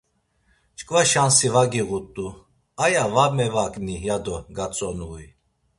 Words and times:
Çkva 0.77 1.01
şansi 1.11 1.47
va 1.53 1.63
giğut̆u, 1.71 2.27
aya 2.83 3.05
va 3.13 3.25
mevagni 3.35 3.95
yado 4.05 4.35
gatzonui? 4.55 5.25